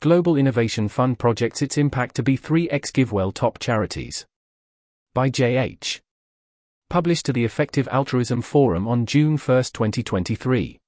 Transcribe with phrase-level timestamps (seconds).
[0.00, 4.26] Global Innovation Fund projects its impact to be 3x GiveWell top charities.
[5.12, 6.00] By J.H.
[6.88, 10.78] Published to the Effective Altruism Forum on June 1, 2023.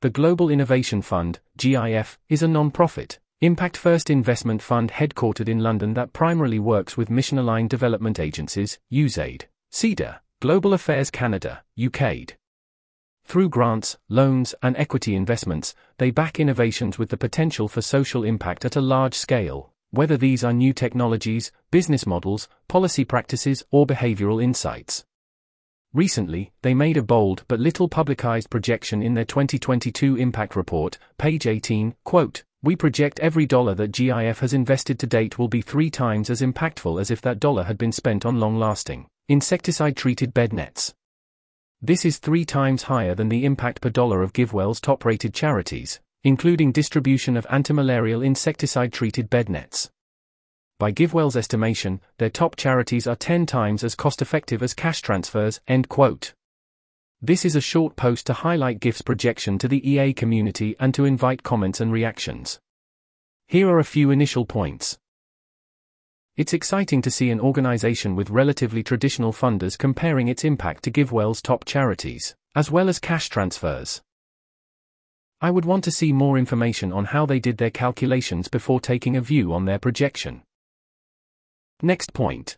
[0.00, 6.12] The Global Innovation Fund, GIF, is a non-profit, impact-first investment fund headquartered in London that
[6.12, 12.32] primarily works with mission-aligned development agencies, USAID, SIDA, Global Affairs Canada, UKAID,
[13.30, 18.64] through grants, loans, and equity investments, they back innovations with the potential for social impact
[18.64, 24.42] at a large scale, whether these are new technologies, business models, policy practices, or behavioral
[24.42, 25.04] insights.
[25.94, 31.46] Recently, they made a bold but little publicized projection in their 2022 impact report, page
[31.46, 35.88] 18, quote, We project every dollar that GIF has invested to date will be three
[35.88, 40.34] times as impactful as if that dollar had been spent on long lasting, insecticide treated
[40.34, 40.94] bed nets.
[41.82, 45.98] This is three times higher than the impact per dollar of GiveWell's top rated charities,
[46.22, 49.90] including distribution of antimalarial insecticide treated bed nets.
[50.78, 55.62] By GiveWell's estimation, their top charities are 10 times as cost effective as cash transfers.
[55.66, 56.34] End quote.
[57.22, 61.06] This is a short post to highlight GIF's projection to the EA community and to
[61.06, 62.60] invite comments and reactions.
[63.46, 64.98] Here are a few initial points.
[66.40, 71.42] It's exciting to see an organization with relatively traditional funders comparing its impact to GiveWell's
[71.42, 74.00] top charities, as well as cash transfers.
[75.42, 79.16] I would want to see more information on how they did their calculations before taking
[79.16, 80.40] a view on their projection.
[81.82, 82.56] Next point.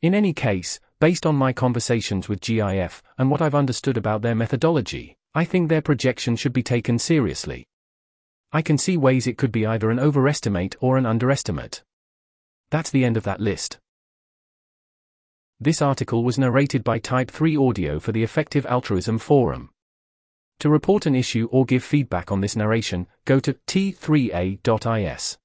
[0.00, 4.36] In any case, based on my conversations with GIF and what I've understood about their
[4.36, 7.66] methodology, I think their projection should be taken seriously.
[8.52, 11.82] I can see ways it could be either an overestimate or an underestimate.
[12.72, 13.78] That's the end of that list.
[15.60, 19.68] This article was narrated by Type 3 Audio for the Effective Altruism Forum.
[20.60, 25.36] To report an issue or give feedback on this narration, go to t3a.is.